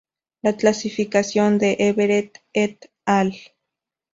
[0.41, 3.35] La clasificación de Everett "et al.